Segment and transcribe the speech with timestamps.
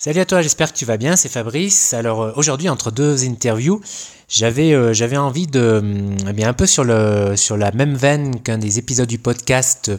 [0.00, 1.92] Salut à toi, j'espère que tu vas bien, c'est Fabrice.
[1.92, 3.80] Alors euh, aujourd'hui, entre deux interviews,
[4.28, 5.82] j'avais euh, j'avais envie de,
[6.28, 9.90] eh bien un peu sur, le, sur la même veine qu'un des épisodes du podcast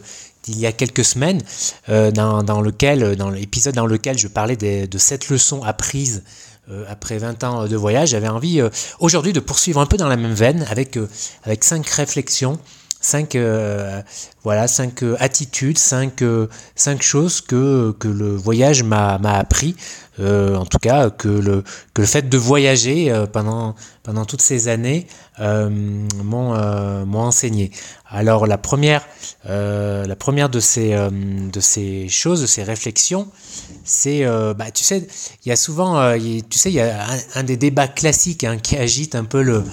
[0.43, 1.41] d'il y a quelques semaines,
[1.89, 6.23] euh, dans, dans, lequel, dans l'épisode dans lequel je parlais de cette leçon apprise
[6.87, 8.61] après 20 ans de voyage, j'avais envie
[9.01, 10.97] aujourd'hui de poursuivre un peu dans la même veine avec,
[11.43, 12.57] avec cinq réflexions
[13.01, 13.35] cinq
[14.43, 16.23] voilà cinq attitudes cinq,
[16.75, 19.75] cinq choses que, le voyage m'a appris
[20.19, 21.63] euh, en tout cas que le,
[22.05, 23.75] fait de voyager euh, pendant,
[24.27, 25.07] toutes ces années
[25.39, 25.69] euh,
[26.23, 27.71] m'ont enseigné.
[28.09, 29.05] Alors la première,
[29.45, 33.27] de, ces, de ces choses, de ces réflexions,
[33.85, 34.25] c'est,
[34.57, 35.07] bah, tu sais,
[35.45, 38.77] il y a souvent, tu sais, il y a un, des débats classiques hein, qui
[38.77, 39.63] agite un peu le,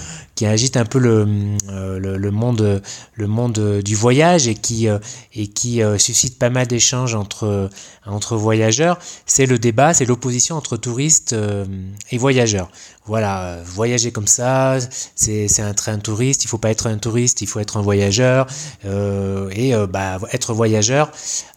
[2.31, 2.83] monde,
[3.15, 4.89] le monde du voyage qui,
[5.35, 7.71] et qui suscite pas mal d'échanges entre,
[8.07, 11.65] entre voyageurs, c'est le débat, c'est l'opposition entre touristes euh,
[12.11, 12.71] et voyageurs.
[13.07, 14.79] Voilà, euh, voyager comme ça,
[15.15, 18.47] c'est un train touriste, il faut pas être un touriste, il faut être un voyageur.
[18.85, 21.11] Euh, et bah, être voyageur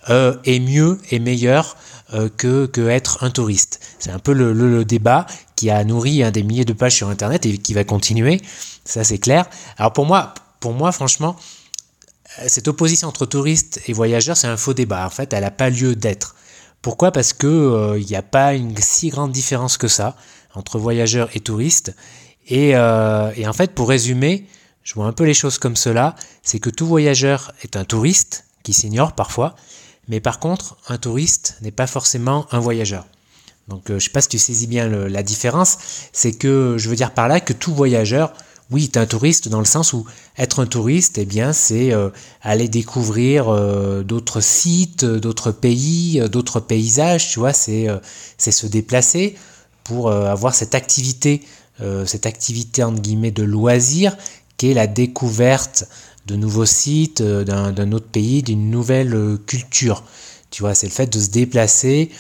[0.08, 1.78] est mieux et meilleur
[2.38, 3.80] que, que être un touriste.
[4.00, 7.58] C'est un peu le, débat qui a nourri des milliers de pages sur Internet et
[7.58, 8.42] qui va continuer,
[8.86, 9.46] ça c'est clair.
[9.78, 11.36] Alors pour moi, pour moi franchement,
[12.48, 15.06] cette opposition entre touristes et voyageurs, c'est un faux débat.
[15.06, 16.36] En fait, elle n'a pas lieu d'être.
[16.82, 17.12] Pourquoi?
[17.12, 17.48] Parce que
[17.98, 20.16] il euh, n'y a pas une si grande différence que ça
[20.54, 21.94] entre voyageurs et touristes.
[22.52, 24.48] Euh, et, en fait, pour résumer,
[24.84, 28.46] je vois un peu les choses comme cela, c'est que tout voyageur est un touriste,
[28.64, 29.56] qui s'ignore parfois,
[30.08, 33.06] mais par contre, un touriste n'est pas forcément un voyageur.
[33.68, 35.78] Donc euh, je ne sais pas si tu saisis bien la différence,
[36.12, 38.34] c'est que je veux dire par là que tout voyageur
[38.72, 40.06] oui, tu es un touriste dans le sens où
[40.38, 42.10] être un touriste, eh bien, c'est euh,
[42.42, 47.88] aller découvrir euh, d'autres sites, d'autres pays, euh, d'autres paysages, tu vois, c'est
[48.38, 49.36] se déplacer
[49.84, 51.42] pour avoir cette activité,
[52.06, 54.16] cette activité entre guillemets de loisir,
[54.58, 55.86] qui est la découverte
[56.28, 60.04] de nouveaux sites, d'un autre pays, d'une nouvelle culture.
[60.52, 62.12] Tu vois, c'est le fait de se déplacer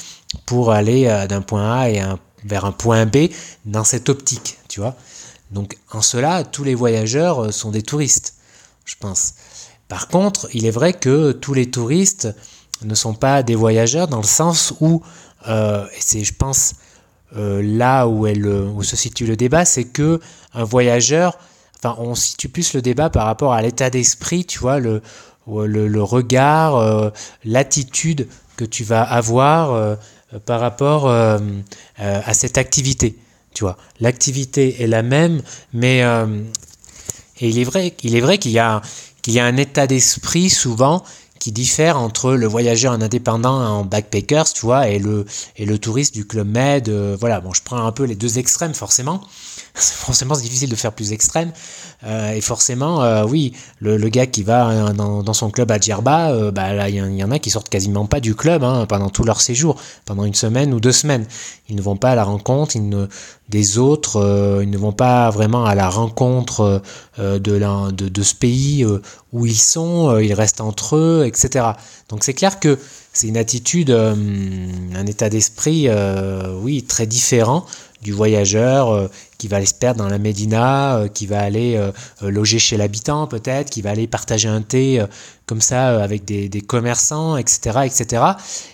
[0.48, 2.02] pour aller d'un point A et
[2.44, 3.28] vers un point B
[3.66, 4.96] dans cette optique, tu vois.
[5.52, 8.36] Donc en cela, tous les voyageurs euh, sont des touristes,
[8.86, 9.34] je pense.
[9.88, 12.30] Par contre, il est vrai que tous les touristes
[12.84, 15.02] ne sont pas des voyageurs dans le sens où,
[15.48, 16.76] euh, c'est je pense
[17.36, 20.20] euh, là où, elle, où se situe le débat, c'est que
[20.54, 21.40] un voyageur,
[21.76, 25.02] enfin on situe plus le débat par rapport à l'état d'esprit, tu vois, le,
[25.48, 27.12] regard,
[27.44, 29.98] l'attitude que tu vas avoir
[30.46, 33.18] par rapport à cette activité.
[33.54, 35.42] Tu vois, l'activité est la même,
[35.74, 36.28] mais euh,
[37.40, 38.82] et il est vrai, il est vrai qu'il y a
[39.22, 41.04] qu'il y a un état d'esprit souvent
[41.40, 45.80] qui diffère entre le voyageur en indépendant en backpackers, tu vois, et le, et le
[45.80, 46.90] touriste du Club Med.
[46.90, 49.22] Euh, voilà, bon, je prends un peu les deux extrêmes, forcément.
[49.82, 51.52] Forcément, c'est difficile de faire plus extrême.
[52.06, 56.52] Euh, et forcément, euh, oui, le, gars qui va dans, dans, son club à Djerba,
[56.52, 59.24] bah, là, il y, en a qui sortent quasiment pas du club hein, pendant tout
[59.24, 59.76] leur séjour,
[60.06, 61.26] pendant une semaine ou deux semaines.
[61.70, 62.78] Ils ne vont pas à la rencontre
[63.50, 66.82] des autres, ils ne vont pas vraiment à la rencontre
[67.18, 68.86] de, de, ce pays
[69.32, 71.66] où ils sont, ils restent entre eux, etc.
[72.10, 72.78] Donc c'est clair que
[73.12, 74.16] c'est une attitude, euh,
[74.96, 77.66] un état d'esprit, euh, oui, très différent
[78.02, 81.80] du voyageur euh, qui va aller se perdre dans la Médina, qui va aller
[82.22, 85.02] loger chez l'habitant peut-être, qui va aller partager un thé
[85.46, 88.24] comme ça avec des, commerçants, etc., etc.,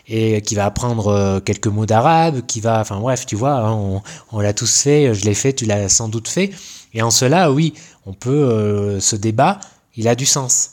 [0.08, 4.40] et qui va apprendre quelques mots d'arabe, qui va, enfin bref, tu vois, hein, on,
[4.40, 6.50] l'a tous fait, je l'ai fait, tu l'as sans doute fait,
[6.96, 7.76] et en cela, oui,
[8.08, 9.60] on peut, ce débat,
[9.96, 10.72] il a du sens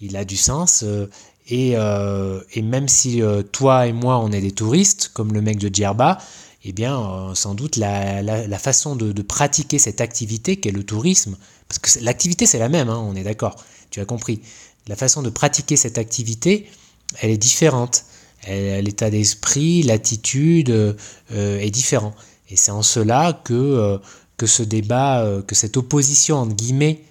[0.00, 0.84] il a du sens.
[0.86, 1.08] Euh,
[1.50, 5.58] euh, et, même si euh, toi et moi, on est des touristes, comme le mec
[5.58, 6.18] de Djerba,
[6.68, 11.36] eh bien, sans doute la, façon de, pratiquer cette activité qu'est le tourisme,
[11.68, 13.56] parce que l'activité c'est la même, hein, on est d'accord,
[13.90, 14.40] tu as compris.
[14.86, 16.66] La façon de pratiquer cette activité,
[17.20, 18.04] elle est différente.
[18.46, 20.96] L'état d'esprit, l'attitude
[21.30, 22.14] est différent.
[22.48, 24.00] Et c'est en cela que,
[24.38, 27.02] que ce débat, que cette opposition entre guillemets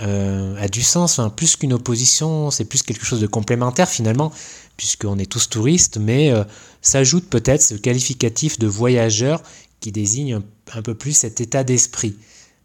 [0.00, 1.20] euh, a du sens.
[1.36, 4.32] plus qu'une opposition, c'est plus quelque chose de complémentaire finalement,
[4.76, 6.44] puisqu'on est tous touristes, mais euh,
[6.80, 9.42] s'ajoute peut-être ce qualificatif de voyageur
[9.80, 10.40] qui désigne
[10.74, 12.16] un, peu plus cet état d'esprit.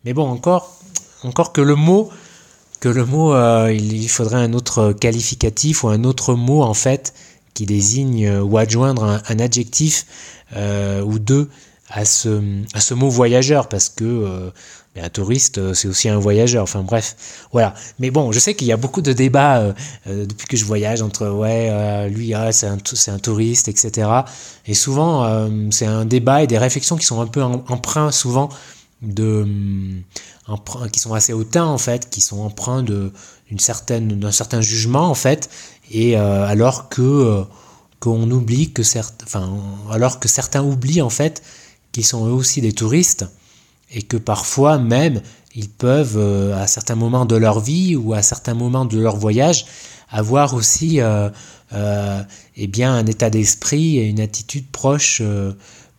[0.05, 0.79] Mais bon, encore,
[1.23, 2.09] encore que le mot,
[2.79, 7.13] que le mot, euh, il, faudrait un autre qualificatif ou un autre mot en fait
[7.53, 10.05] qui désigne ou adjoindre un, adjectif
[10.55, 11.49] ou deux
[11.89, 12.41] à ce,
[12.73, 14.51] à ce mot voyageur, parce que
[15.01, 16.63] Un touriste, c'est aussi un voyageur.
[16.63, 17.15] Enfin bref,
[17.51, 17.73] voilà.
[17.99, 19.73] Mais bon, je sais qu'il y a beaucoup de débats
[20.05, 24.09] depuis que je voyage entre ouais, lui, ah, c'est un, un, touriste, etc.
[24.65, 28.49] Et souvent, c'est un débat et des réflexions qui sont un peu empreints souvent
[29.01, 29.45] de
[30.91, 32.51] qui sont assez hautains en fait, qui sont
[33.49, 35.49] d'une certaine d'un certain jugement en fait,
[35.91, 37.43] et euh, alors que euh,
[37.99, 39.57] qu'on oublie que certains, enfin
[39.91, 41.41] alors que certains oublient en fait
[41.91, 43.25] qu'ils sont eux aussi des touristes
[43.91, 45.21] et que parfois même
[45.55, 49.17] ils peuvent euh, à certains moments de leur vie ou à certains moments de leur
[49.17, 49.65] voyage
[50.09, 51.01] avoir aussi
[51.71, 55.21] eh bien un état d'esprit et une attitude proche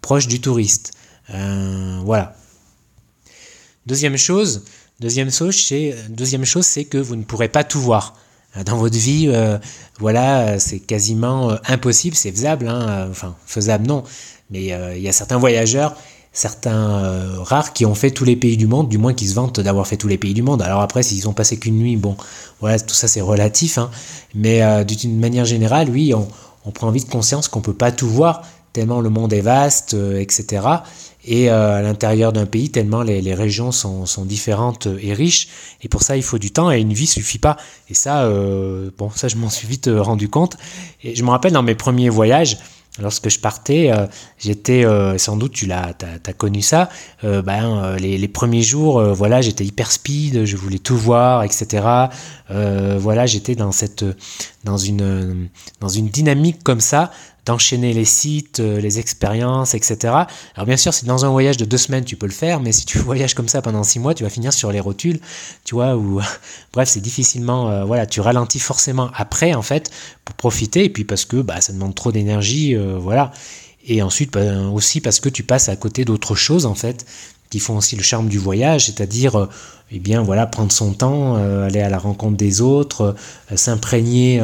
[0.00, 0.93] proche du touriste.
[1.29, 2.35] voilà.
[3.85, 4.64] Deuxième chose,
[5.00, 8.14] deuxième chose, c'est, deuxième chose, c'est que vous ne pourrez pas tout voir.
[8.64, 9.58] Dans votre vie, euh,
[9.99, 14.05] voilà, c'est quasiment euh, impossible, c'est faisable, hein, euh, enfin faisable non,
[14.50, 15.94] mais il y a certains voyageurs,
[16.38, 19.61] certains rares qui ont fait tous les pays du monde, du moins qui se vantent
[19.61, 20.62] d'avoir fait tous les pays du monde.
[20.62, 22.17] Alors après, s'ils ont passé qu'une nuit, bon,
[22.61, 23.90] voilà, tout ça c'est relatif, hein,
[24.35, 26.29] mais d'une manière générale, oui, on,
[26.64, 28.43] on prend vite conscience qu'on peut pas tout voir,
[28.73, 30.61] tellement le monde est vaste, etc
[31.29, 35.49] et euh, à l'intérieur d'un pays, tellement les, régions sont, différentes et riches.
[35.82, 37.58] Et pour ça, il faut du temps et une vie suffit pas.
[37.91, 40.56] Et ça, euh, bon, ça, je m'en suis vite euh, rendu compte.
[41.02, 42.58] Et je me rappelle dans mes premiers voyages,
[43.00, 43.91] lorsque je partais,
[44.39, 44.85] j'étais,
[45.19, 45.95] sans doute tu l'as,
[46.27, 46.89] as, connu ça,
[47.23, 51.87] ben, les, premiers jours, voilà, j'étais hyper speed, je voulais tout voir, etc.
[52.49, 54.05] voilà, j'étais dans cette,
[54.65, 55.49] dans une,
[55.81, 57.11] dans une dynamique comme ça
[57.49, 59.97] d'enchaîner les sites, euh, les expériences, etc.
[60.55, 62.73] Alors bien sûr, c'est dans un voyage de deux semaines, tu peux le faire, mais
[62.73, 65.19] si tu voyages comme ça pendant six mois, tu vas finir sur les rotules,
[65.65, 66.21] tu vois, ou
[66.75, 69.91] bref, c'est difficilement, euh, voilà, tu ralentis forcément après, en fait,
[70.27, 73.33] pour profiter, et puis parce que bah, ça demande trop d'énergie, euh, voilà.
[73.87, 77.06] Et ensuite, bah, aussi parce que tu passes à côté d'autres choses, en fait,
[77.49, 79.49] qui font aussi le charme du voyage, c'est-à-dire
[79.90, 83.17] eh bien voilà prendre son temps, euh, aller à la rencontre des autres,
[83.50, 84.40] euh, s'imprégner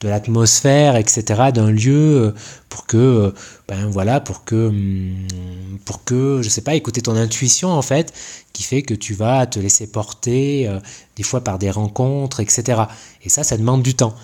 [0.00, 1.24] de l'atmosphère, etc.
[1.52, 2.34] d'un lieu
[2.68, 3.32] pour que
[3.68, 5.26] ben voilà pour que hum,
[5.84, 8.12] pour que je sais pas écouter ton intuition en fait
[8.52, 10.68] qui fait que tu vas te laisser porter
[11.16, 12.82] des fois par des rencontres, etc.
[13.22, 14.14] Et ça ça demande du temps.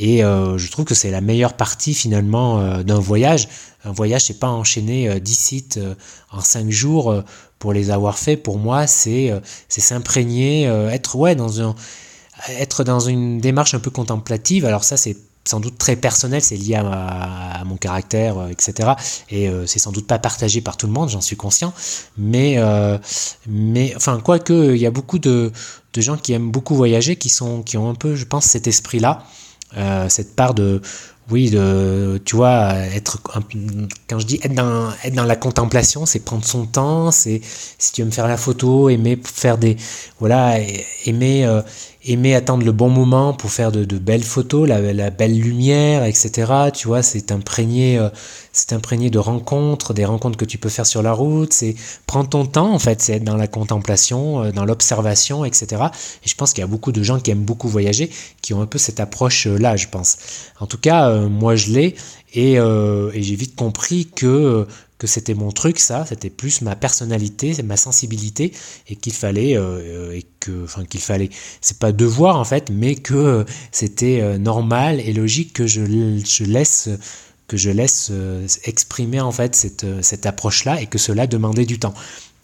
[0.00, 3.48] Et je trouve que c'est la meilleure partie finalement d'un voyage.
[3.84, 5.80] Un voyage, c'est pas enchaîner 10 sites
[6.30, 7.22] en 5 jours
[7.58, 13.74] pour les avoir faits, pour moi, c'est euh, s'imprégner, euh, être ouais dans une démarche
[13.74, 14.64] un peu contemplative.
[14.64, 18.90] Alors ça, c'est sans doute très personnel, c'est lié à, mon caractère, euh, etc.
[19.30, 21.72] Et c'est sans doute pas partagé par tout le monde, j'en suis conscient.
[22.16, 22.58] Mais,
[23.46, 25.50] mais enfin, quoique, il y a beaucoup de,
[25.94, 28.66] de, gens qui aiment beaucoup voyager, qui, sont, qui ont un peu, je pense, cet
[28.66, 29.24] esprit-là,
[30.08, 30.82] cette part de,
[31.30, 33.20] oui, de, tu vois, être,
[34.08, 37.40] quand je dis être dans, être dans la contemplation, c'est prendre son temps, c'est,
[37.78, 39.76] si tu veux me faire la photo, aimer faire des,
[40.20, 40.58] voilà,
[41.04, 41.60] aimer, euh,
[42.04, 46.70] aimer attendre le bon moment pour faire de, belles photos, la, belle lumière, etc.
[46.72, 48.08] Tu vois, c'est imprégné, euh,
[48.52, 51.52] c'est imprégné de rencontres, des rencontres que tu peux faire sur la route.
[51.52, 51.74] C'est
[52.06, 55.82] prendre ton temps, en fait, c'est être dans la contemplation, euh, dans l'observation, etc.
[56.24, 58.10] Et je pense qu'il y a beaucoup de gens qui aiment beaucoup voyager,
[58.42, 60.18] qui ont un peu cette approche-là, je pense.
[60.60, 61.96] En tout cas, euh, moi, je l'ai,
[62.34, 62.58] et
[63.14, 64.66] j'ai vite compris que
[64.98, 68.52] que c'était mon truc, ça, c'était plus ma personnalité, ma sensibilité,
[68.88, 71.30] et qu'il fallait, euh, et que, enfin qu'il fallait,
[71.60, 75.84] c'est pas devoir en fait, mais que c'était euh, normal et logique que je,
[76.24, 76.88] je laisse,
[77.46, 81.78] que je laisse euh, exprimer en fait cette, cette approche-là, et que cela demandait du
[81.78, 81.94] temps.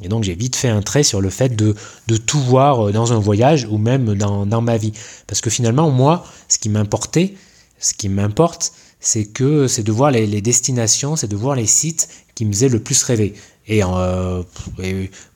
[0.03, 1.75] Et donc j'ai vite fait un trait sur le fait de,
[2.07, 4.93] de tout voir dans un voyage ou même dans, dans ma vie.
[5.27, 7.35] Parce que finalement, moi, ce qui m'importait,
[7.79, 8.73] ce qui m'importe,
[9.05, 12.71] c'est que c'est de voir les, destinations, c'est de voir les sites qui me faisaient
[12.71, 13.35] le plus rêver.
[13.69, 14.43] Et, euh,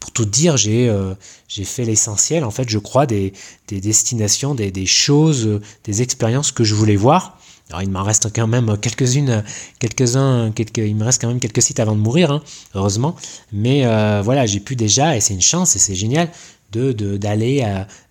[0.01, 1.15] pour tout dire, j'ai euh,
[1.49, 3.33] j'ai fait l'essentiel, en fait, je crois, des,
[3.69, 7.39] des destinations, des, des, choses, des expériences que je voulais voir.
[7.71, 9.45] Alors il m'en reste quand même quelques-unes,
[9.79, 12.43] quelques-uns, quelques, il me reste quand même quelques sites avant de mourir, hein,
[12.75, 13.15] heureusement.
[13.53, 16.31] Mais euh, voilà, j'ai pu déjà, et c'est une chance, et c'est génial,
[16.73, 17.63] de d'aller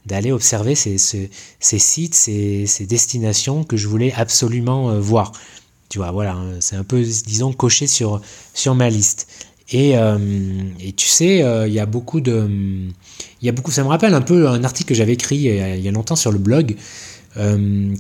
[0.07, 1.29] d'aller observer ces, ces,
[1.79, 5.33] sites, ces, ces, destinations que je voulais absolument euh, voir.
[5.89, 8.21] Tu vois, voilà, hein, c'est un peu, disons, coché sur,
[8.53, 9.27] sur ma liste.
[9.69, 10.17] Et, euh,
[10.79, 12.49] et tu sais, euh, il y a beaucoup de...
[13.41, 15.81] Il y a beaucoup, ça me rappelle un peu un article que j'avais écrit il
[15.81, 16.75] y a longtemps sur le blog,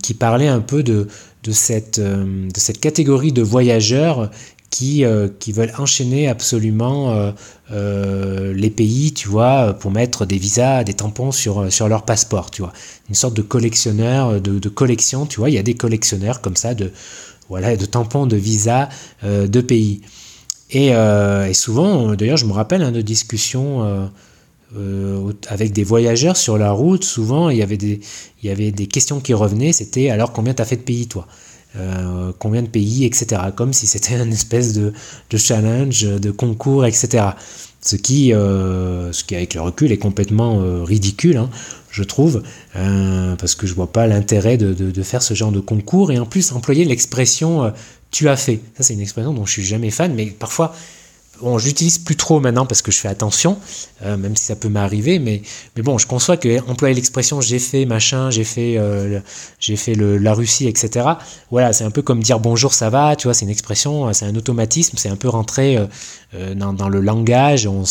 [0.01, 1.07] qui parlait un peu de,
[1.43, 4.31] de, cette, de cette catégorie de voyageurs
[4.69, 7.31] qui, euh, qui veulent enchaîner absolument euh,
[7.71, 12.51] euh, les pays, tu vois, pour mettre des visas, des tampons sur, sur leur passeport,
[12.51, 12.73] tu vois.
[13.09, 15.49] Une sorte de collectionneur, de, de collection, tu vois.
[15.49, 16.91] Il y a des collectionneurs comme ça de,
[17.49, 18.89] voilà, de tampons, de visas
[19.23, 20.01] de pays.
[20.71, 24.09] Et, et souvent, d'ailleurs, je me rappelle hein, de discussions
[25.47, 28.01] avec des voyageurs sur la route, souvent il y avait des,
[28.43, 31.07] il y avait des questions qui revenaient, c'était alors combien tu as fait de pays
[31.07, 31.25] toi?
[32.39, 33.41] Combien de pays, etc.
[33.55, 34.93] Comme si c'était une espèce de,
[35.29, 37.25] de, challenge, de concours, etc.
[37.81, 41.37] Ce qui, ce qui avec le recul est complètement ridicule.
[41.37, 41.49] Hein
[41.97, 42.43] je trouve,
[42.75, 46.25] euh, parce que je vois pas l'intérêt de, faire ce genre de concours et en
[46.25, 47.71] plus employer l'expression euh,
[48.11, 48.61] tu as fait.
[48.75, 50.75] Ça, c'est une expression dont je suis jamais fan, mais parfois
[51.41, 53.57] Bon, j'utilise plus trop maintenant parce que je fais attention,
[54.03, 55.41] euh, même si ça peut m'arriver, mais,
[55.75, 59.19] mais bon, je conçois que employer l'expression j'ai fait machin, j'ai fait, euh,
[60.19, 61.07] la Russie, etc.
[61.51, 64.25] Voilà, c'est un peu comme dire bonjour, ça va, tu vois, c'est une expression, c'est
[64.25, 65.77] un automatisme, c'est un peu rentré
[66.33, 67.83] euh, dans, le langage, on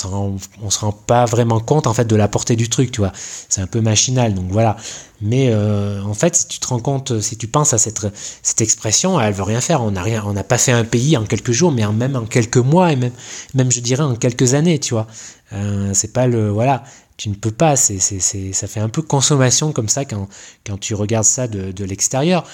[0.63, 3.13] on se rend pas vraiment compte en fait de la portée du truc, tu vois,
[3.49, 4.77] c'est un peu machinal, donc voilà.
[5.21, 8.07] Mais euh, en fait, si tu te rends compte, si tu penses à cette,
[8.43, 9.83] cette expression, elle veut rien faire.
[9.83, 12.27] On n'a rien, n'a pas fait un pays en quelques jours, mais en, même en
[12.27, 13.13] quelques mois et même,
[13.55, 15.07] même je dirais en quelques années, tu vois.
[15.53, 16.85] Euh, c'est pas le, voilà,
[17.17, 17.77] tu ne peux pas.
[17.77, 20.29] C'est, ça fait un peu consommation comme ça quand,
[20.67, 22.45] quand tu regardes ça de, de l'extérieur.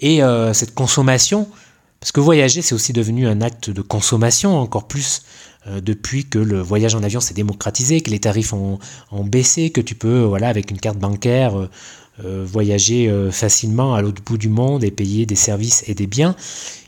[0.00, 1.48] Et euh, cette consommation,
[2.00, 6.38] parce que voyager, c'est aussi devenu un acte de consommation encore plus euh, depuis que
[6.38, 8.78] le voyage en avion s'est démocratisé, que les tarifs ont,
[9.12, 11.70] baissé, que tu peux, voilà, avec une carte bancaire, euh,
[12.24, 16.34] euh, voyager facilement à l'autre bout du monde et payer des services et des biens.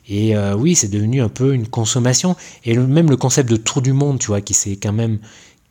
[0.09, 2.37] Et oui, c'est devenu un peu une consommation.
[2.67, 5.19] Et même le concept de tour du monde, tu vois, qui s'est quand même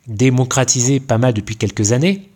[0.07, 2.29] démocratisé pas mal depuis quelques années,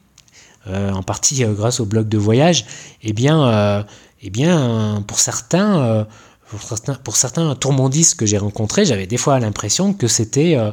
[0.67, 2.65] en partie grâce au blog de voyage,
[3.01, 3.83] eh bien,
[4.21, 6.05] eh bien pour certains,
[6.49, 10.71] pour certains, pour tourmondistes que j'ai rencontrés, j'avais des fois l'impression que c'était euh,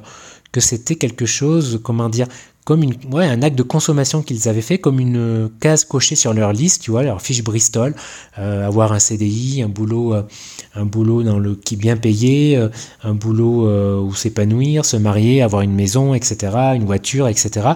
[0.52, 0.60] que
[0.94, 2.28] quelque chose, comment dire,
[2.64, 6.80] comme un acte de consommation qu'ils avaient fait, comme une case cochée sur leur liste,
[6.80, 7.94] tu vois, leur fiche Bristol,
[8.38, 10.22] euh, avoir un CDI, un boulot, euh,
[10.74, 12.56] un boulot dans le qui bien payé,
[13.02, 17.72] un boulot où s'épanouir, se marier, avoir une maison, etc., une voiture, etc.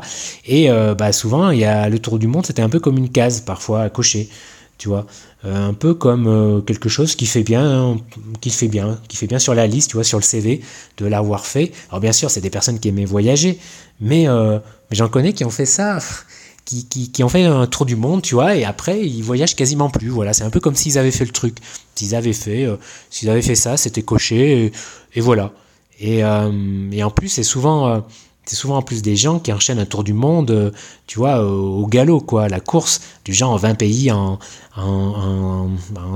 [0.47, 3.11] Et bah souvent, il y a le tour du monde, c'était un peu comme une
[3.11, 4.31] case parfois à cocher
[4.79, 5.07] tu vois.
[5.45, 7.97] Euh, un peu comme euh, quelque chose qui fait bien,
[8.41, 10.63] qui fait bien, qui fait bien sur la liste, tu vois, sur le CV,
[10.97, 11.71] de l'avoir fait.
[11.91, 13.61] Alors bien sûr, c'est des personnes qui aimaient voyager,
[14.01, 14.59] mais, euh,
[14.91, 16.01] mais j'en connais qui ont fait ça,
[16.65, 19.55] qui, qui, qui, ont fait un tour du monde, tu vois, et après ils voyagent
[19.55, 20.09] quasiment plus.
[20.09, 21.59] Voilà, c'est un peu comme s'ils avaient fait le truc.
[21.95, 22.67] S'ils avaient fait,
[23.09, 24.73] s'ils avaient fait ça, c'était coché,
[25.15, 25.53] et, voilà.
[26.01, 28.05] Et, et, en plus, c'est souvent
[28.49, 30.71] c'est souvent en plus des gens qui enchaînent un tour du monde, euh,
[31.07, 34.39] tu vois, au, galop, quoi, la course, du genre en 20 pays en,
[34.75, 35.69] en,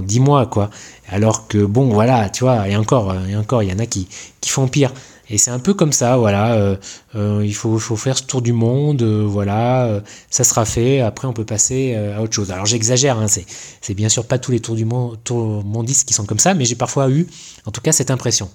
[0.02, 0.70] 10 mois, quoi.
[1.08, 4.08] Alors que, bon, voilà, tu vois, et encore, et encore, il y en a qui,
[4.40, 4.92] qui font pire.
[5.28, 6.76] Et c'est un peu comme ça, voilà, euh,
[7.16, 11.44] euh, il faut, faire ce tour du monde, voilà, ça sera fait, après on peut
[11.44, 12.50] passer à autre chose.
[12.50, 16.14] Alors j'exagère, hein, c'est bien sûr pas tous les tours du monde, tours mondistes qui
[16.14, 17.26] sont comme ça, mais j'ai parfois eu,
[17.66, 18.50] en tout cas, cette impression.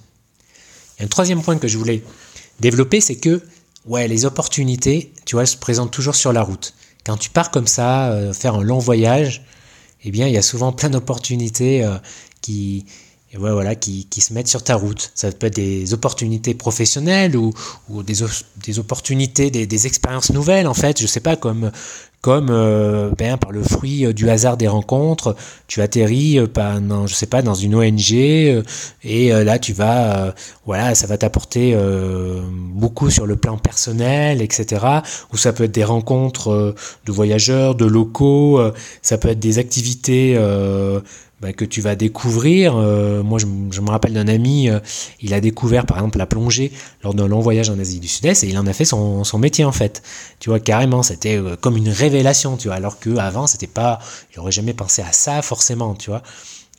[0.98, 2.02] Et un troisième point que je voulais
[2.60, 3.42] développer, c'est que
[3.88, 6.74] ouais, les opportunités, tu vois, se présentent toujours sur la route.
[7.04, 9.42] Quand tu pars comme ça, euh, faire un long voyage,
[10.04, 11.96] eh bien, il y a souvent plein d'opportunités euh,
[12.40, 12.86] qui,
[13.36, 15.10] ouais, voilà, qui, qui, se mettent sur ta route.
[15.14, 17.52] Ça peut être des opportunités professionnelles ou,
[17.88, 18.14] ou des,
[18.64, 21.00] des, opportunités, des, des, expériences nouvelles, en fait.
[21.00, 21.70] Je sais pas, comme,
[22.20, 25.36] comme euh, ben, par le fruit euh, du hasard des rencontres,
[25.68, 30.34] tu atterris, euh, pas, dans, je sais pas, dans une ONG et là tu vas,
[30.66, 31.76] voilà, ça va t'apporter
[32.74, 34.84] beaucoup sur le plan personnel, etc.
[35.32, 36.74] Ou ça peut être des rencontres
[37.06, 38.60] de voyageurs, de locaux,
[39.02, 40.36] ça peut être des activités
[41.40, 42.76] bah, que tu vas découvrir.
[42.76, 44.80] Euh, moi, je, me rappelle d'un ami, euh,
[45.20, 46.72] il a découvert par exemple la plongée
[47.04, 49.64] lors d'un long voyage en Asie du Sud-Est et il en a fait son, métier
[49.64, 50.02] en fait.
[50.40, 54.00] Tu vois, carrément, c'était euh, comme une révélation, tu vois, alors qu'avant, c'était pas,
[54.34, 56.22] il aurait jamais pensé à ça forcément, tu vois.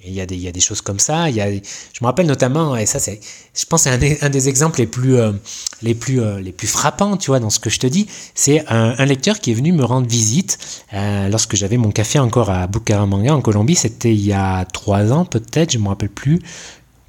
[0.05, 1.29] Il y, a des, il y a des choses comme ça.
[1.29, 1.59] Il y a, je
[2.01, 3.19] me rappelle notamment, et ça, c'est,
[3.53, 5.33] je pense, c'est un, des, un des exemples les plus, euh,
[5.81, 8.07] les plus, euh, les plus frappants, tu vois, dans ce que je te dis.
[8.33, 10.57] C'est un, lecteur qui est venu me rendre visite
[10.93, 13.75] euh, lorsque j'avais mon café encore à Bucaramanga, en Colombie.
[13.75, 16.41] C'était il y a trois ans, peut-être, je me rappelle plus,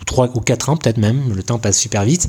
[0.04, 1.32] trois ou quatre ans, peut-être même.
[1.32, 2.26] Le temps passe super vite.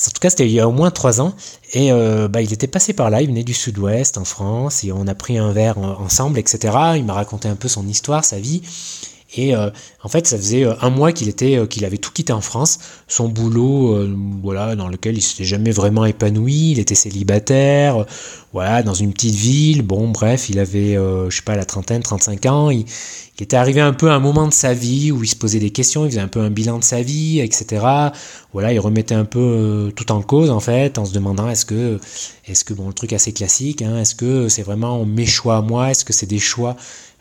[0.00, 1.34] En tout cas, c'était il y a au moins trois ans.
[1.72, 1.90] Et
[2.28, 5.14] bah, il était passé par là, il venait du sud-ouest, en France, et on a
[5.14, 6.76] pris un verre ensemble, etc.
[6.96, 8.62] Il m'a raconté un peu son histoire, sa vie.
[9.36, 9.70] Et euh,
[10.02, 12.40] en fait, ça faisait euh, un mois qu'il était, euh, qu'il avait tout quitté en
[12.40, 13.96] France, son boulot,
[14.42, 16.72] voilà, dans lequel il s'était jamais vraiment épanoui.
[16.72, 18.06] Il était célibataire,
[18.52, 19.82] voilà, dans une petite ville.
[19.82, 22.70] Bon, bref, il avait, je sais pas, la trentaine, 35 ans.
[22.70, 22.84] Il,
[23.38, 25.68] était arrivé un peu à un moment de sa vie où il se posait des
[25.68, 27.84] questions, il faisait un peu un bilan de sa vie, etc.
[28.54, 32.00] Voilà, il remettait un peu tout en cause en fait, en se demandant est-ce que,
[32.46, 35.60] est-ce que bon, le truc assez classique, hein, est-ce que c'est vraiment mes choix à
[35.60, 36.76] moi, est-ce que c'est des choix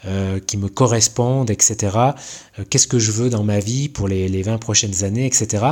[0.08, 1.98] euh, qui me correspondent, etc.
[2.60, 5.66] Euh, qu'est-ce que je veux dans ma vie pour les, les 20 prochaines années, etc.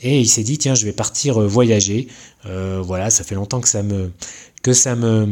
[0.00, 2.06] Et il s'est dit, tiens, je vais partir euh, voyager.
[2.44, 4.12] voilà, ça fait longtemps que ça me
[4.62, 5.26] que ça me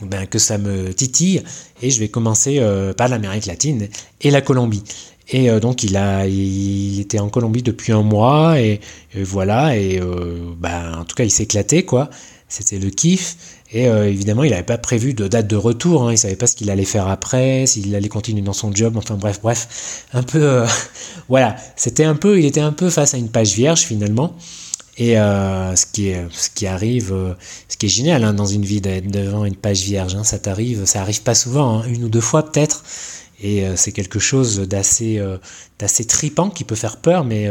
[0.00, 1.44] ben, que ça me titille
[1.80, 2.60] et je vais commencer
[2.96, 3.88] par l'Amérique latine
[4.20, 4.82] et la Colombie.
[5.28, 8.80] Et donc il a, il était en Colombie depuis un mois et,
[9.14, 10.00] voilà et
[10.58, 12.10] ben, en tout cas il éclaté quoi.
[12.52, 13.36] C'était le kiff
[13.72, 16.06] et évidemment il n'avait pas prévu de date de retour.
[16.06, 18.96] Hein, il savait pas ce qu'il allait faire après, s'il allait continuer dans son job.
[18.98, 20.64] Enfin bref bref, un peu
[21.30, 21.56] voilà.
[21.76, 24.36] C'était un peu, il était un peu face à une page vierge finalement.
[24.98, 27.34] Et euh, ce, qui ce qui arrive, euh,
[27.68, 30.38] ce qui est génial hein, dans une vie d'être devant une page vierge, hein, ça
[30.38, 32.84] t'arrive, ça arrive pas souvent, une ou deux fois peut-être,
[33.40, 35.20] et euh, c'est quelque chose d'assez,
[35.78, 37.48] d'assez tripant qui peut faire peur, mais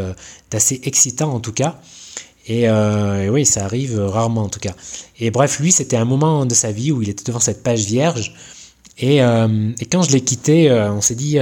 [0.52, 1.80] d'assez excitant en tout cas.
[2.48, 4.74] Et, et, oui, ça arrive rarement en tout cas.
[5.20, 7.86] Et bref, lui, c'était un moment de sa vie où il était devant cette page
[7.86, 8.34] vierge.
[8.98, 11.38] Et, et quand je l'ai quitté, on s'est dit,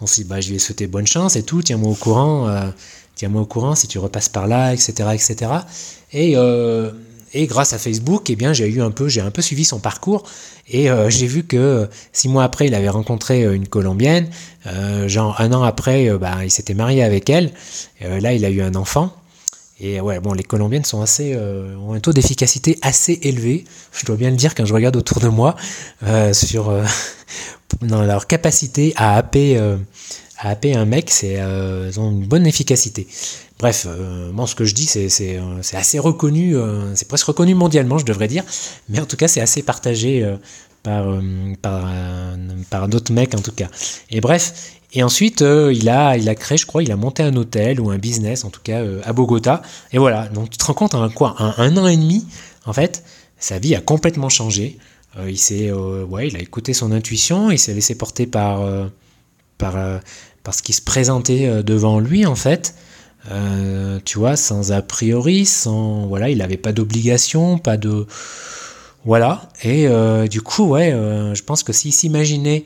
[0.00, 2.72] on s'est bah, je lui ai souhaité bonne chance et tout, tiens-moi au courant
[3.14, 5.10] tiens-moi au courant si tu repasses par là, etc.
[5.14, 5.52] etc.
[6.12, 6.90] Et, euh,
[7.34, 9.78] et grâce à Facebook, eh bien, j'ai eu un peu, j'ai un peu suivi son
[9.78, 10.24] parcours
[10.68, 14.28] et euh, j'ai vu que six mois après, il avait rencontré euh, une Colombienne.
[15.06, 17.52] genre un an après, bah, il s'était marié avec elle.
[18.00, 19.14] là, il a eu un enfant.
[19.80, 23.64] Et ouais, bon, les Colombiennes sont assez, ont un taux d'efficacité assez élevé.
[23.92, 25.56] Je dois bien le dire quand je regarde autour de moi
[26.32, 26.72] sur
[27.80, 29.58] dans leur capacité à happer
[30.42, 33.06] à happer un mec, c'est euh, ils ont une bonne efficacité.
[33.60, 36.56] Bref, euh, moi ce que je dis, c'est, euh, assez reconnu,
[36.94, 38.42] c'est presque reconnu mondialement, je devrais dire,
[38.88, 40.28] mais en tout cas c'est assez partagé
[40.82, 41.06] par,
[41.62, 41.88] par,
[42.70, 43.68] par d'autres mecs en tout cas.
[44.10, 47.34] Et bref, et ensuite il, a, il a créé, je crois, il a monté un
[47.36, 49.62] hôtel ou un business en tout cas à Bogota.
[49.92, 52.26] Et voilà, donc tu te rends compte, en quoi, un, un an et demi,
[52.66, 53.04] en fait,
[53.38, 54.78] sa vie a complètement changé.
[55.26, 58.60] il s'est, ouais, il a écouté son intuition, il s'est laissé porter par,
[59.58, 60.00] par,
[60.44, 62.74] parce qu'il se présentait euh, devant lui en fait,
[63.30, 68.06] euh, tu vois, sans a priori, sans voilà, il n'avait pas d'obligation, pas de
[69.04, 69.48] voilà.
[69.62, 72.64] Et euh, du coup, ouais, je pense que s'il s'imaginait,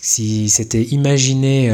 [0.00, 1.72] si c'était imaginé,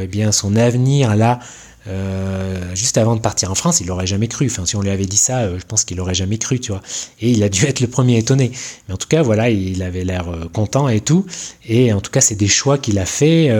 [0.00, 1.40] eh bien son avenir là
[1.86, 4.46] euh, juste avant de partir en France, il l'aurait jamais cru.
[4.46, 6.72] Enfin, si on lui avait dit ça, euh, je pense qu'il l'aurait jamais cru, tu
[6.72, 6.82] vois.
[7.20, 8.52] Et il a dû être le premier étonné.
[8.88, 11.26] Mais en tout cas, voilà, il avait l'air euh, content et tout.
[11.66, 13.50] Et en tout cas, c'est des choix qu'il a fait.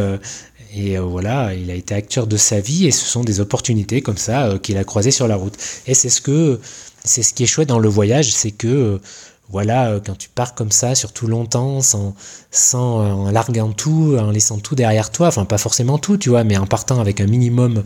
[0.77, 2.87] et voilà, il a été acteur de sa vie.
[2.87, 5.57] Et ce sont des opportunités comme ça qu'il a croisées sur la route.
[5.87, 6.61] Et c'est ce que,
[7.05, 9.01] c'est ce qui est chouette dans le voyage, c'est que
[9.51, 12.15] voilà, euh, quand tu pars comme ça, surtout longtemps, sans,
[12.75, 16.45] euh, en larguant tout, en laissant tout derrière toi, enfin pas forcément tout, tu vois,
[16.45, 17.83] mais en partant avec un minimum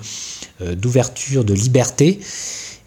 [0.60, 2.20] euh, d'ouverture, de liberté,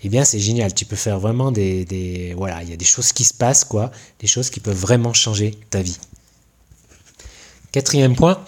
[0.03, 0.73] eh bien c'est génial.
[0.73, 3.63] Tu peux faire vraiment des, des voilà, il y a des choses qui se passent,
[3.63, 5.97] quoi, des choses qui peuvent vraiment changer ta vie.
[7.71, 8.39] Quatrième point,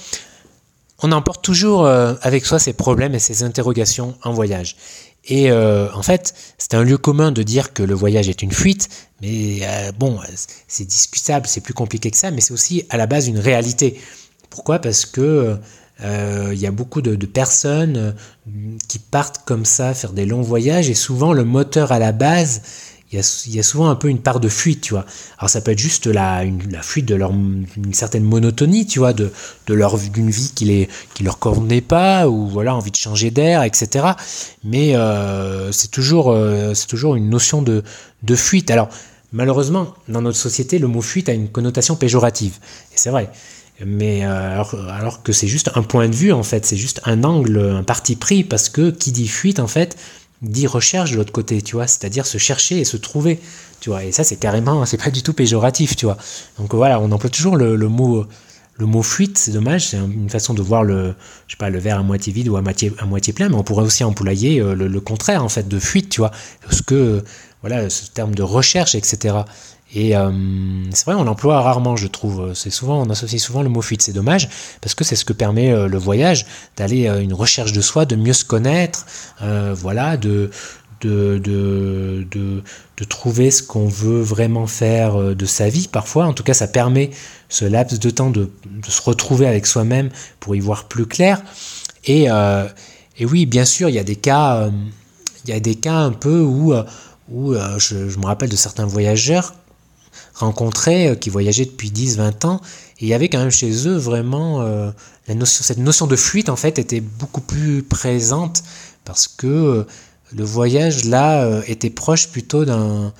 [1.01, 4.75] on emporte toujours avec soi ses problèmes et ses interrogations en voyage.
[5.25, 8.51] Et euh, en fait, c'est un lieu commun de dire que le voyage est une
[8.51, 8.89] fuite,
[9.21, 10.19] mais euh, bon,
[10.67, 13.99] c'est discutable, c'est plus compliqué que ça, mais c'est aussi à la base une réalité.
[14.49, 14.79] Pourquoi?
[14.79, 15.57] Parce que
[16.01, 18.15] euh, il y a beaucoup de, de, personnes
[18.87, 22.61] qui partent comme ça faire des longs voyages et souvent le moteur à la base
[23.11, 23.17] il
[23.55, 25.03] y, a, souvent un peu une part de fuite, tu vois.
[25.39, 29.13] Alors ça peut être juste la, la fuite de leur une certaine monotonie, tu vois,
[29.13, 29.31] de,
[29.65, 33.31] de leur d'une vie qui les qui leur convenait pas ou voilà envie de changer
[33.31, 34.09] d'air, etc.
[34.63, 37.83] Mais euh, c'est toujours euh, c'est toujours une notion de
[38.21, 38.69] de fuite.
[38.69, 38.89] Alors
[39.31, 42.57] malheureusement dans notre société le mot fuite a une connotation péjorative
[42.93, 43.31] et c'est vrai.
[43.83, 47.01] Mais euh, alors, alors que c'est juste un point de vue en fait, c'est juste
[47.05, 49.97] un angle, un parti pris parce que qui dit fuite en fait
[50.41, 53.39] dit recherche de l'autre côté, tu vois, c'est-à-dire se chercher et se trouver,
[53.79, 56.17] tu vois, et ça c'est carrément, c'est pas du tout péjoratif, tu vois.
[56.57, 58.25] Donc voilà, on emploie toujours le, mot
[58.77, 61.13] le mot fuite, c'est dommage, c'est une façon de voir le,
[61.47, 63.55] je sais pas, le verre à moitié vide ou à moitié, à moitié plein, mais
[63.55, 66.31] on pourrait aussi employer euh, le, le, contraire en fait de fuite, tu vois,
[66.63, 67.21] parce que
[67.61, 69.39] voilà, ce terme de recherche, etc.
[69.93, 70.31] Et euh,
[70.91, 72.53] c'est vrai, on l'emploie rarement, je trouve.
[72.53, 74.01] C'est souvent, on associe souvent le mot fuite.
[74.01, 74.49] C'est dommage
[74.81, 76.45] parce que c'est ce que permet euh, le voyage,
[76.77, 79.05] d'aller à une recherche de soi, de mieux se connaître,
[79.41, 80.51] euh, voilà, de
[81.01, 85.87] de, de, de, trouver ce qu'on veut vraiment faire de sa vie.
[85.87, 87.11] Parfois, en tout cas, ça permet
[87.47, 88.51] ce laps de temps de,
[88.85, 90.09] se retrouver avec soi-même
[90.41, 91.41] pour y voir plus clair.
[92.03, 92.27] Et,
[93.21, 94.69] oui, bien sûr, il y a des cas,
[95.45, 96.73] il y a des cas un peu où,
[97.31, 99.53] où je me rappelle de certains voyageurs
[100.39, 102.61] rencontrés, euh, qui voyageaient depuis 10-20 ans,
[102.99, 104.91] et il y avait quand même chez eux vraiment euh,
[105.27, 108.63] la notion, cette notion de fuite en fait était beaucoup plus présente
[109.05, 109.83] parce que euh,
[110.35, 113.13] le voyage là était proche plutôt d'un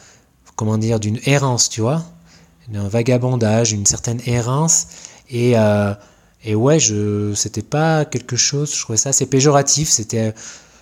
[0.56, 2.04] comment dire d'une errance, tu vois,
[2.68, 4.88] d'un vagabondage, une certaine errance.
[5.32, 5.56] Et
[6.44, 10.36] et ouais, je c'était pas quelque chose, je trouvais ça assez péjoratif, c'était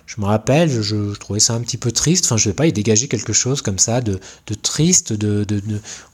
[0.08, 2.24] je me rappelle, je, trouvais ça un petit peu triste.
[2.24, 4.18] Enfin, je ne sais pas, il dégageait quelque chose comme ça de,
[4.62, 5.60] triste, de, de,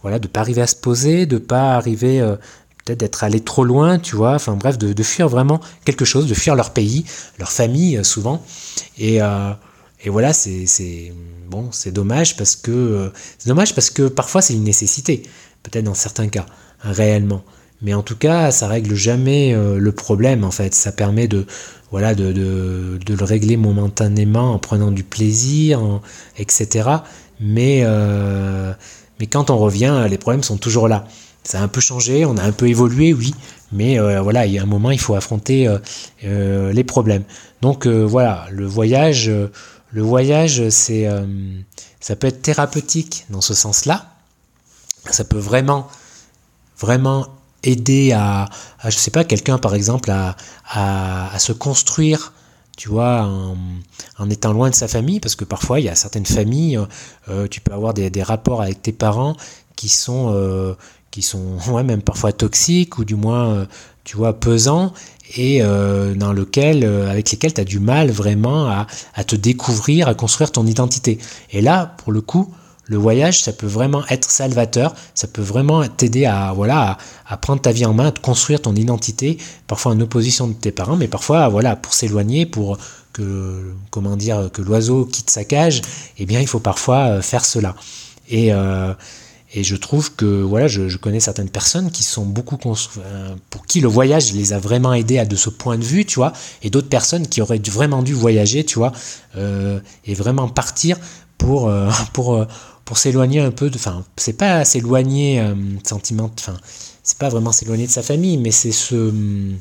[0.02, 2.34] voilà, de pas arriver à se poser, de pas arriver euh,
[2.84, 4.34] peut-être d'être allé trop loin, tu vois.
[4.34, 7.04] Enfin bref, de, fuir vraiment quelque chose, de fuir leur pays,
[7.38, 8.44] leur famille euh, souvent.
[8.98, 9.52] Et, euh,
[10.02, 11.12] et voilà, c'est
[11.48, 15.22] bon, c'est dommage parce que c'est dommage parce que parfois c'est une nécessité,
[15.62, 16.46] peut-être dans certains cas,
[16.80, 17.44] réellement.
[17.84, 20.74] Mais en tout cas, ça règle jamais le problème en fait.
[20.74, 21.46] Ça permet de,
[21.94, 25.80] voilà, de, de, le régler momentanément en prenant du plaisir,
[26.36, 26.90] etc.
[27.38, 28.72] Mais, euh,
[29.20, 31.06] mais quand on revient, les problèmes sont toujours là.
[31.44, 33.32] Ça a un peu changé, on a un peu évolué, oui,
[33.70, 35.72] mais euh, voilà, il y a un moment, il faut affronter
[36.24, 37.22] euh, les problèmes.
[37.60, 41.08] Donc voilà, le voyage, le voyage, c'est,
[42.00, 44.10] ça peut être thérapeutique dans ce sens-là.
[45.10, 45.86] Ça peut vraiment,
[46.78, 47.28] vraiment
[47.64, 48.48] aider à,
[48.84, 50.36] je sais pas, quelqu'un par exemple à,
[50.70, 52.32] à, se construire,
[52.76, 53.28] tu vois,
[54.18, 56.78] en, étant loin de sa famille, parce que parfois il y a certaines familles,
[57.28, 59.36] euh, tu peux avoir des, des, rapports avec tes parents
[59.76, 60.74] qui sont, euh,
[61.10, 63.66] qui sont ouais, même parfois toxiques ou du moins, euh,
[64.04, 64.92] tu vois, pesants
[65.36, 70.14] et dans lequel, avec lesquels tu as du mal vraiment à, à te découvrir, à
[70.14, 71.18] construire ton identité.
[71.50, 72.52] Et là, pour le coup,
[72.86, 77.62] le voyage, ça peut vraiment être salvateur, ça peut vraiment t'aider à, voilà, à, prendre
[77.62, 80.96] ta vie en main, à te construire ton identité, parfois en opposition de tes parents,
[80.96, 82.78] mais parfois, voilà, pour s'éloigner, pour
[83.14, 85.80] que, comment dire, que l'oiseau quitte sa cage,
[86.18, 87.74] eh bien, il faut parfois euh, faire cela.
[88.28, 88.92] Et, euh,
[89.54, 92.58] et je trouve que, voilà, je, connais certaines personnes qui sont beaucoup,
[92.98, 96.04] euh, pour qui le voyage les a vraiment aidés à de ce point de vue,
[96.04, 98.92] tu vois, et d'autres personnes qui auraient vraiment dû voyager, tu vois,
[99.36, 100.98] et vraiment partir
[101.38, 101.72] pour,
[102.12, 102.44] pour,
[102.84, 103.76] pour s'éloigner un peu de.
[103.76, 106.30] Enfin, c'est pas s'éloigner euh, sentiment.
[106.38, 106.56] Enfin,
[107.02, 108.94] c'est pas vraiment s'éloigner de sa famille, mais c'est se.
[108.94, 109.56] Hum,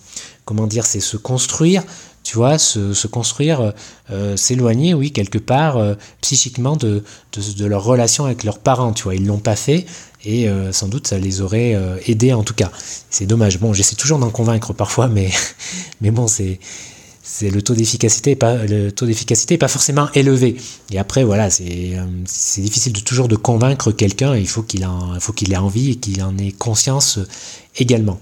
[0.46, 1.84] comment dire C'est se construire,
[2.24, 3.74] tu vois, se, se construire,
[4.12, 8.92] euh, s'éloigner, oui, quelque part, euh, psychiquement de, de, de, leur relation avec leurs parents,
[8.92, 9.16] tu vois.
[9.16, 9.86] Ils l'ont pas fait
[10.26, 12.72] et sans doute ça les aurait aidés en tout cas.
[13.10, 13.60] C'est dommage.
[13.60, 15.30] Bon, j'essaie toujours d'en convaincre parfois, mais,
[16.02, 16.62] mais bon, c'est
[17.26, 20.58] c'est le taux d'efficacité pas le taux d'efficacité pas forcément élevé.
[20.92, 24.36] Et après voilà c'est euh, c'est difficile de toujours de convaincre quelqu'un.
[24.36, 27.20] Il faut qu'il en faut qu'il ait envie et qu'il en ait conscience
[27.78, 28.20] également.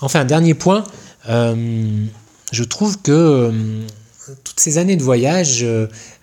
[0.00, 0.82] Enfin dernier point
[1.28, 2.04] euh,
[2.50, 3.52] je trouve que euh,
[4.42, 5.64] toutes ces années de voyage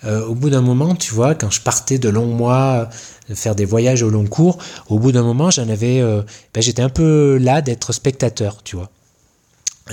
[0.06, 2.90] au bout d'un moment tu vois quand je partais de longs mois
[3.34, 6.90] faire des voyages au long cours au bout d'un moment j'en avais ben, j'étais un
[6.90, 8.90] peu là d'être spectateur tu vois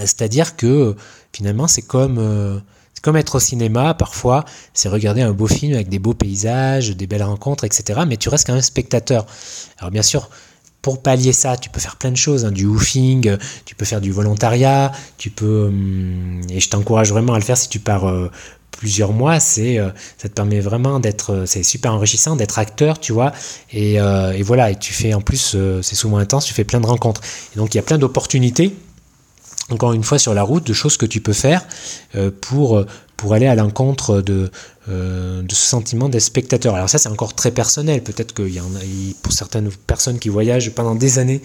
[0.00, 0.94] c'est-à-dire que
[1.32, 2.58] finalement, c'est comme, euh,
[3.02, 7.06] comme être au cinéma, parfois, c'est regarder un beau film avec des beaux paysages, des
[7.06, 8.00] belles rencontres, etc.
[8.06, 9.26] Mais tu restes quand même spectateur.
[9.78, 10.28] Alors bien sûr,
[10.82, 14.00] pour pallier ça, tu peux faire plein de choses, hein, du woofing, tu peux faire
[14.00, 18.08] du volontariat, tu peux, hum, et je t'encourage vraiment à le faire si tu pars
[18.08, 18.30] euh,
[18.70, 23.12] plusieurs mois, c'est, euh, ça te permet vraiment d'être, c'est super enrichissant d'être acteur, tu
[23.12, 23.32] vois,
[23.72, 26.86] et, et, voilà, et tu fais en plus, c'est souvent intense, tu fais plein de
[26.86, 27.20] rencontres.
[27.54, 28.74] Et donc il y a plein d'opportunités
[29.70, 31.64] encore une fois sur la route de choses que tu peux faire
[32.14, 32.84] euh, pour,
[33.16, 34.50] pour aller à l'encontre de,
[34.88, 36.74] euh, de ce sentiment d'être spectateur.
[36.74, 38.80] Alors ça c'est encore très personnel, peut-être qu'il y en a
[39.22, 41.42] pour certaines personnes qui voyagent pendant des années,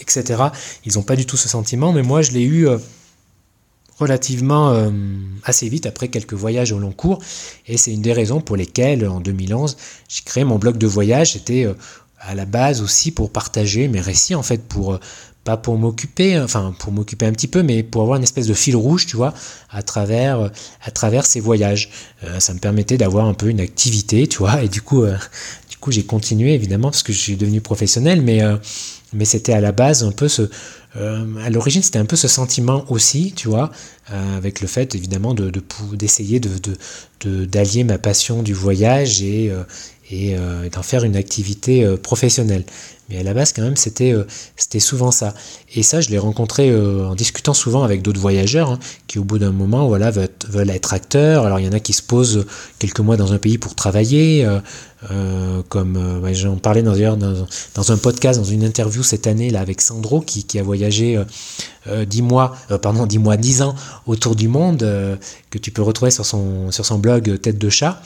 [0.00, 0.44] etc.,
[0.84, 2.78] ils n'ont pas du tout ce sentiment, mais moi je l'ai eu euh,
[3.98, 4.90] relativement
[5.44, 7.20] assez vite après quelques voyages au long cours,
[7.68, 9.76] et c'est une des raisons pour lesquelles en 2011
[10.08, 11.72] j'ai créé mon blog de voyage, c'était
[12.18, 14.98] à la base aussi pour partager mes récits en fait, pour
[15.44, 18.54] pas pour m'occuper, enfin pour m'occuper un petit peu, mais pour avoir une espèce de
[18.54, 19.34] fil rouge, tu vois,
[19.70, 20.50] à travers,
[20.82, 21.90] à travers ces voyages.
[22.24, 25.16] Euh, ça me permettait d'avoir un peu une activité, tu vois, et du coup, euh,
[25.70, 28.56] du coup, j'ai continué évidemment parce que je suis devenu professionnel, mais euh,
[29.12, 30.50] mais c'était à la base un peu ce,
[30.96, 33.70] à l'origine, c'était un peu ce sentiment aussi, tu vois,
[34.08, 35.52] avec le fait évidemment de
[35.92, 36.50] d'essayer de,
[37.20, 39.52] de, d'allier ma passion du voyage et
[40.10, 40.34] et
[40.72, 42.64] d'en faire une activité professionnelle.
[43.08, 44.24] Mais à la base, quand même, c'était euh,
[44.56, 45.34] c'était souvent ça.
[45.74, 49.24] Et ça, je l'ai rencontré euh, en discutant souvent avec d'autres voyageurs hein, qui, au
[49.24, 51.44] bout d'un moment, voilà, veulent, être acteurs.
[51.44, 52.46] Alors, il y en a qui se posent
[52.78, 54.46] quelques mois dans un pays pour travailler.
[55.10, 59.82] Euh, comme j'en parlais dans, dans, un podcast, dans une interview cette année là avec
[59.82, 61.22] Sandro qui, a voyagé
[62.06, 63.74] dix mois, pardon, dix mois, dix ans
[64.06, 64.78] autour du monde,
[65.50, 68.00] que tu peux retrouver sur son blog Tête de chat.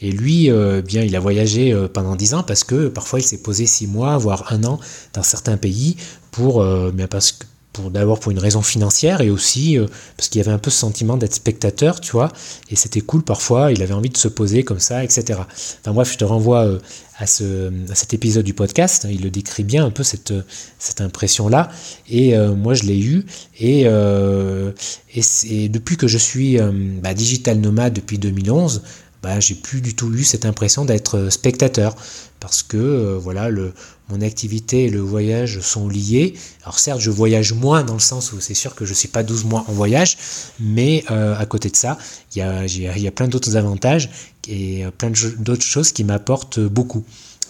[0.00, 3.22] Et lui, euh, bien, il a voyagé euh, pendant dix ans parce que parfois il
[3.22, 4.78] s'est posé six mois, voire un an
[5.12, 5.96] dans certains pays
[6.30, 10.30] pour, euh, bien parce que pour d'abord pour une raison financière et aussi euh, parce
[10.30, 12.32] qu'il y avait un peu ce sentiment d'être spectateur, tu vois,
[12.70, 15.40] et c'était cool parfois, il avait envie de se poser comme ça, etc.
[15.80, 16.78] Enfin bref, je te renvoie euh,
[17.18, 20.32] à, ce, cet épisode du podcast, il le décrit bien un peu cette,
[20.78, 21.68] cette impression-là,
[22.08, 23.26] et euh, moi je l'ai eu,
[23.58, 26.58] et, et, depuis que je suis
[27.02, 28.82] bah, digital nomade depuis 2011,
[29.24, 31.96] bah, j'ai plus du tout eu cette impression d'être spectateur
[32.38, 33.72] parce que voilà le,
[34.10, 36.34] mon activité et le voyage sont liés.
[36.62, 39.08] Alors certes, je voyage moins dans le sens où c'est sûr que je ne suis
[39.08, 40.18] pas 12 mois en voyage,
[40.60, 41.96] mais euh, à côté de ça,
[42.34, 44.10] il y a, y a, plein d'autres avantages
[44.46, 47.04] et euh, plein d'autres choses qui m'apportent beaucoup.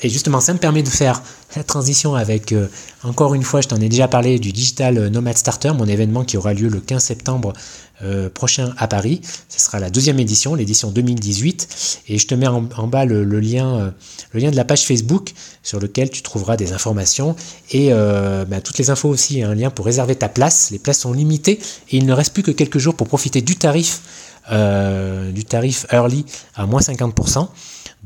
[0.05, 1.23] Et justement, ça me permet de faire
[1.57, 2.69] la transition avec, euh,
[3.05, 6.37] encore une fois, je t'en ai déjà parlé du Digital Nomad Starter, mon événement qui
[6.37, 7.55] aura lieu le 15 septembre
[8.03, 9.23] euh, prochain à Paris.
[9.49, 12.03] Ce sera la deuxième édition, l'édition 2018.
[12.09, 13.91] Et je te mets en, bas le, lien, euh,
[14.33, 17.35] le lien de la page Facebook sur lequel tu trouveras des informations
[17.71, 20.71] et bah, toutes les infos aussi, un lien pour réserver ta place.
[20.71, 21.59] Les places sont limitées
[21.91, 24.03] et il ne reste plus que quelques jours pour profiter du tarif,
[24.51, 27.49] du tarif early à moins 50%.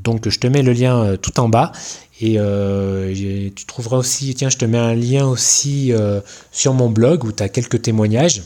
[0.02, 1.72] Donc je te mets le lien euh, tout en bas
[2.20, 6.90] et euh, tu trouveras aussi, tiens, je te mets un lien aussi euh, sur mon
[6.90, 8.42] blog où tu as quelques témoignages.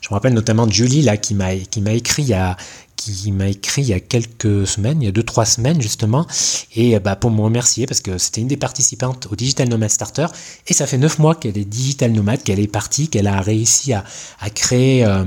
[0.00, 2.56] Je me rappelle notamment de Julie là qui m'a qui m'a écrit il y a
[3.12, 6.26] qui m'a écrit il y a quelques semaines, il y a deux trois semaines justement,
[6.74, 10.26] et bah, pour me remercier parce que c'était une des participantes au Digital Nomad Starter,
[10.66, 13.92] et ça fait neuf mois qu'elle est digital nomade, qu'elle est partie, qu'elle a réussi
[13.92, 14.04] à,
[14.40, 15.24] à créer, euh,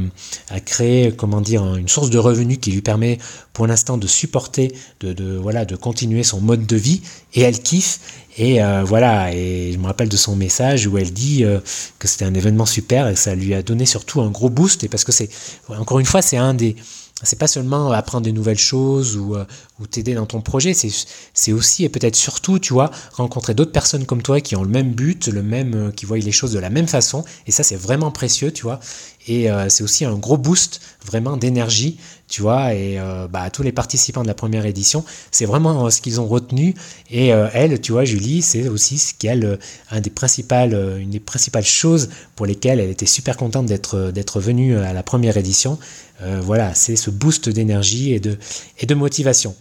[0.50, 3.18] à créer comment dire une source de revenus qui lui permet
[3.54, 7.02] pour l'instant de supporter, de, de, voilà, de continuer son mode de vie,
[7.34, 8.00] et elle kiffe.
[8.40, 11.60] Et euh, voilà, et je me rappelle de son message où elle dit euh,
[11.98, 14.84] que c'était un événement super et que ça lui a donné surtout un gros boost.
[14.84, 15.30] Et parce que c'est,
[15.70, 16.76] encore une fois, c'est un des,
[17.24, 19.46] c'est pas seulement apprendre des nouvelles choses ou, euh,
[19.90, 24.22] t'aider dans ton projet, c'est aussi et peut-être surtout, tu vois, rencontrer d'autres personnes comme
[24.22, 26.70] toi qui ont le même but, le même, euh, qui voient les choses de la
[26.70, 27.24] même façon.
[27.48, 28.80] Et ça, c'est vraiment précieux, tu vois.
[29.28, 32.74] Et euh, c'est aussi un gros boost vraiment d'énergie, tu vois.
[32.74, 33.00] Et
[33.32, 36.76] bah, tous les participants de la première édition, c'est vraiment ce qu'ils ont retenu.
[37.10, 39.60] Et elle, tu vois, Julie, c'est aussi ce qu'elle,
[39.92, 44.78] un des principales, une des principales choses pour lesquelles elle était super contente d'être venue
[44.78, 45.78] à la première édition.
[46.22, 48.38] Euh, voilà, c'est ce boost d'énergie et de,
[48.80, 49.56] et de motivation.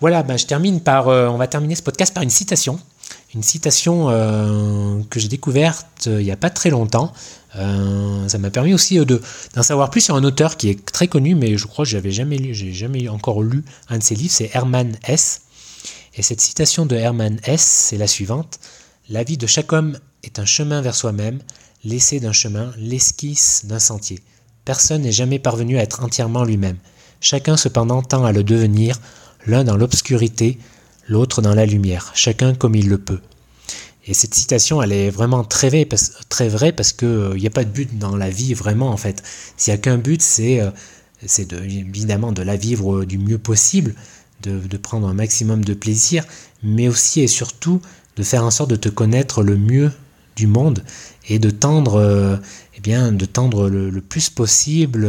[0.00, 2.78] Voilà, ben, je termine par, euh, on va terminer ce podcast par une citation.
[3.34, 7.12] Une citation euh, que j'ai découverte il n'y a pas très longtemps.
[7.54, 8.98] ça m'a permis aussi
[9.54, 12.10] d'en savoir plus sur un auteur qui est très connu, mais je crois que j'avais
[12.10, 15.42] jamais lu, j'ai jamais encore lu un de ses livres, c'est Herman Hesse.
[16.14, 18.58] Et cette citation de Herman Hesse, c'est la suivante
[19.08, 21.40] La vie de chaque homme est un chemin vers soi-même,
[21.84, 24.20] l'essai d'un chemin, l'esquisse d'un sentier.
[24.66, 26.76] Personne n'est jamais parvenu à être entièrement lui-même.
[27.20, 29.00] Chacun cependant tend à le devenir,
[29.46, 30.58] l'un dans l'obscurité,
[31.08, 33.20] l'autre dans la lumière, chacun comme il le peut.
[34.06, 37.50] Et cette citation, elle est vraiment très vraie parce, très vraie parce n'y euh, a
[37.50, 39.22] pas de but dans la vie vraiment en fait.
[39.56, 40.70] S'il n'y a qu'un but, c'est euh,
[41.22, 43.94] évidemment de la vivre du mieux possible,
[44.42, 46.24] de, de, prendre un maximum de plaisir,
[46.64, 47.80] mais aussi et surtout
[48.16, 49.92] de faire en sorte de te connaître le mieux
[50.36, 50.84] du monde
[51.28, 52.36] et de tendre, euh,
[52.76, 55.08] eh bien, de tendre le, plus possible,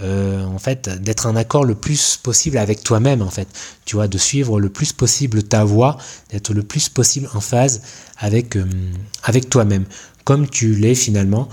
[0.00, 3.46] euh, en fait, d'être en accord le plus possible avec toi-même, en fait.
[3.84, 5.98] Tu vois, de suivre le plus possible ta voie,
[6.30, 7.82] d'être le plus possible en phase
[8.16, 8.64] avec, euh,
[9.22, 9.84] avec toi-même,
[10.24, 11.48] comme tu l'es finalement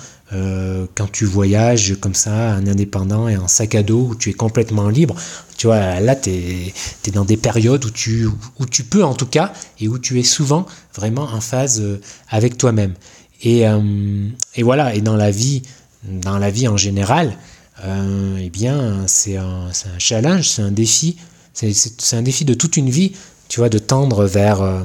[0.96, 4.34] quand tu voyages comme ça, un indépendant et en sac à dos où tu es
[4.34, 5.14] complètement libre.
[5.58, 6.74] Tu vois, là, tu es,
[7.14, 10.24] dans des périodes où tu, où tu peux en tout cas, et où tu es
[10.24, 11.84] souvent vraiment en phase
[12.30, 12.94] avec toi-même.
[13.42, 15.64] Et, euh, et, voilà, et dans la vie,
[16.04, 17.38] dans la vie en général,
[17.84, 21.18] euh, eh bien, c'est un, challenge, c'est un défi,
[21.54, 23.14] c'est un défi de toute une vie,
[23.48, 24.84] tu vois, de tendre vers, euh,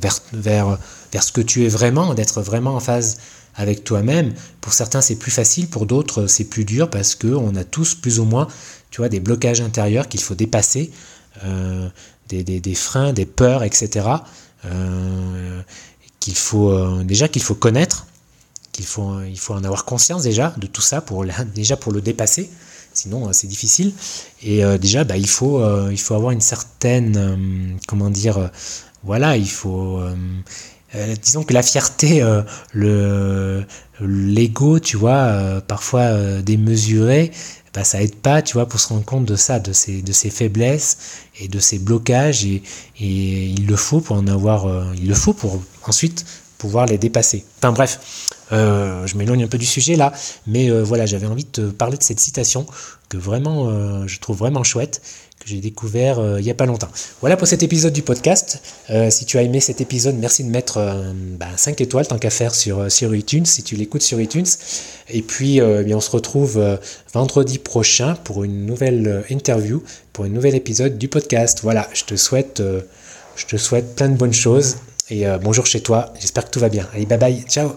[0.00, 0.78] vers, vers,
[1.12, 3.18] vers ce que tu es vraiment, d'être vraiment en phase
[3.54, 4.32] avec toi-même.
[4.60, 8.18] Pour certains, c'est plus facile, pour d'autres, c'est plus dur parce qu'on a tous plus
[8.18, 8.48] ou moins,
[8.90, 10.90] tu vois, des blocages intérieurs qu'il faut dépasser,
[12.28, 14.06] des, des, des, freins, des peurs, etc.
[14.64, 15.62] Euh,
[16.22, 18.06] qu'il faut euh, déjà qu'il faut connaître,
[18.70, 22.00] qu'il faut il faut en avoir conscience déjà de tout ça pour déjà pour le
[22.00, 22.48] dépasser.
[22.94, 23.92] Sinon euh, c'est difficile.
[24.42, 28.50] Et euh, déjà bah, il faut il faut avoir une certaine comment dire
[29.02, 30.00] voilà il faut
[31.22, 32.22] disons que la fierté,
[32.72, 33.64] le
[34.00, 37.32] l'ego, tu vois, parfois démesuré,
[37.74, 40.12] bah, ça aide pas, tu vois, pour se rendre compte de ça, de ces, de
[40.12, 40.98] faiblesses
[41.40, 42.44] et de ces blocages.
[42.44, 42.62] Et,
[43.00, 46.24] et il le faut pour en avoir, euh, il le faut pour ensuite
[46.58, 47.44] pouvoir les dépasser.
[47.58, 47.98] Enfin bref,
[48.52, 50.12] euh, je m'éloigne un peu du sujet là,
[50.46, 52.66] mais euh, voilà, j'avais envie de te parler de cette citation
[53.08, 55.02] que vraiment, je trouve vraiment chouette,
[55.42, 56.88] que j'ai découvert euh, il n'y a pas longtemps.
[57.20, 58.62] Voilà pour cet épisode du podcast.
[58.90, 62.18] Euh, si tu as aimé cet épisode, merci de mettre 5 euh, ben, étoiles tant
[62.18, 64.46] qu'à faire sur, sur iTunes, si tu l'écoutes sur iTunes.
[65.10, 66.78] Et puis, eh bien, on se retrouve
[67.12, 71.60] vendredi prochain pour une nouvelle interview, pour un nouvel épisode du podcast.
[71.62, 72.62] Voilà, je te souhaite,
[73.36, 74.76] je te souhaite plein de bonnes choses
[75.10, 76.14] et bonjour chez toi.
[76.20, 76.88] J'espère que tout va bien.
[76.94, 77.72] Allez, bye bye, ciao